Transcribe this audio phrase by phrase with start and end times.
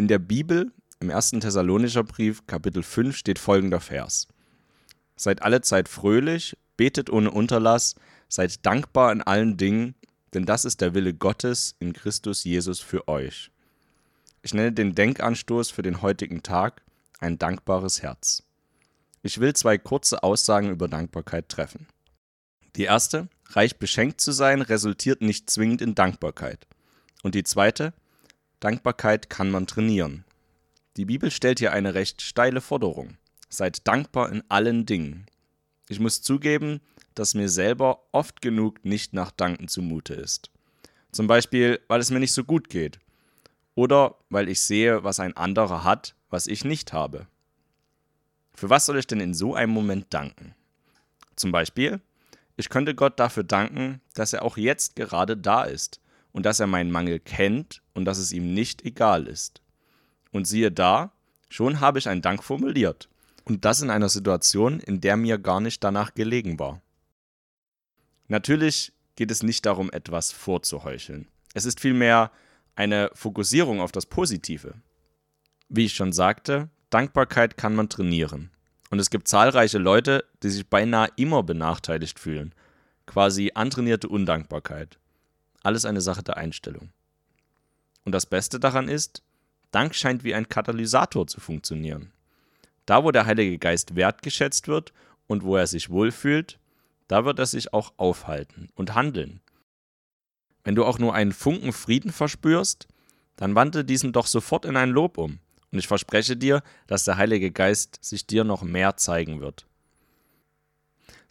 [0.00, 1.32] In der Bibel, im 1.
[1.32, 4.28] Thessalonischer Brief, Kapitel 5, steht folgender Vers.
[5.14, 9.94] Seid alle Zeit fröhlich, betet ohne Unterlass, seid dankbar in allen Dingen,
[10.32, 13.50] denn das ist der Wille Gottes in Christus Jesus für euch.
[14.40, 16.80] Ich nenne den Denkanstoß für den heutigen Tag
[17.18, 18.42] ein dankbares Herz.
[19.22, 21.86] Ich will zwei kurze Aussagen über Dankbarkeit treffen.
[22.74, 26.66] Die erste, reich beschenkt zu sein, resultiert nicht zwingend in Dankbarkeit.
[27.22, 27.92] Und die zweite,
[28.60, 30.24] Dankbarkeit kann man trainieren.
[30.98, 33.16] Die Bibel stellt hier eine recht steile Forderung.
[33.48, 35.24] Seid dankbar in allen Dingen.
[35.88, 36.80] Ich muss zugeben,
[37.14, 40.50] dass mir selber oft genug nicht nach Danken zumute ist.
[41.10, 43.00] Zum Beispiel, weil es mir nicht so gut geht.
[43.74, 47.26] Oder weil ich sehe, was ein anderer hat, was ich nicht habe.
[48.52, 50.54] Für was soll ich denn in so einem Moment danken?
[51.34, 52.00] Zum Beispiel,
[52.56, 55.98] ich könnte Gott dafür danken, dass er auch jetzt gerade da ist
[56.32, 59.60] und dass er meinen Mangel kennt und dass es ihm nicht egal ist.
[60.32, 61.12] Und siehe da,
[61.48, 63.08] schon habe ich einen Dank formuliert.
[63.44, 66.80] Und das in einer Situation, in der mir gar nicht danach gelegen war.
[68.28, 71.26] Natürlich geht es nicht darum, etwas vorzuheucheln.
[71.52, 72.30] Es ist vielmehr
[72.76, 74.74] eine Fokussierung auf das Positive.
[75.68, 78.50] Wie ich schon sagte, Dankbarkeit kann man trainieren.
[78.90, 82.54] Und es gibt zahlreiche Leute, die sich beinahe immer benachteiligt fühlen.
[83.06, 84.98] Quasi antrainierte Undankbarkeit.
[85.62, 86.90] Alles eine Sache der Einstellung.
[88.04, 89.22] Und das Beste daran ist,
[89.70, 92.12] Dank scheint wie ein Katalysator zu funktionieren.
[92.86, 94.92] Da, wo der Heilige Geist wertgeschätzt wird
[95.26, 96.58] und wo er sich wohlfühlt,
[97.06, 99.40] da wird er sich auch aufhalten und handeln.
[100.64, 102.88] Wenn du auch nur einen Funken Frieden verspürst,
[103.36, 105.38] dann wandle diesen doch sofort in ein Lob um.
[105.72, 109.66] Und ich verspreche dir, dass der Heilige Geist sich dir noch mehr zeigen wird.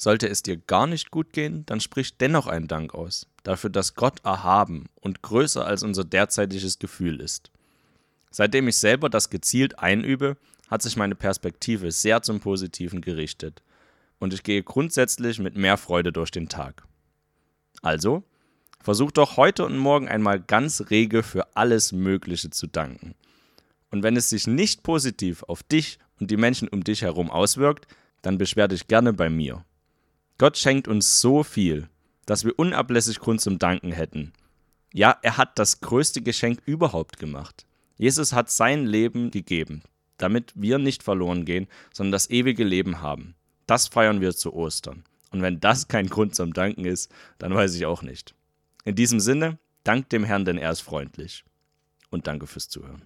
[0.02, 3.96] Sollte es dir gar nicht gut gehen, dann sprich dennoch einen Dank aus, dafür, dass
[3.96, 7.52] Gott erhaben und größer als unser derzeitiges Gefühl ist.
[8.32, 10.38] Seitdem ich selber das gezielt einübe,
[10.70, 13.62] hat sich meine Perspektive sehr zum Positiven gerichtet
[14.20, 16.84] und ich gehe grundsätzlich mit mehr Freude durch den Tag.
[17.82, 18.24] Also,
[18.82, 23.16] versuch doch heute und morgen einmal ganz rege für alles Mögliche zu danken.
[23.92, 27.88] Und wenn es sich nicht positiv auf dich und die Menschen um dich herum auswirkt,
[28.22, 29.66] dann beschwer dich gerne bei mir.
[30.40, 31.90] Gott schenkt uns so viel,
[32.26, 34.32] dass wir unablässig Grund zum Danken hätten.
[34.94, 37.66] Ja, er hat das größte Geschenk überhaupt gemacht.
[37.98, 39.84] Jesus hat sein Leben gegeben,
[40.18, 43.36] damit wir nicht verloren gehen, sondern das ewige Leben haben.
[43.68, 45.04] Das feiern wir zu Ostern.
[45.32, 48.34] Und wenn das kein Grund zum Danken ist, dann weiß ich auch nicht.
[48.86, 51.44] In diesem Sinne, dank dem Herrn, denn er ist freundlich.
[52.12, 53.04] Und danke fürs Zuhören.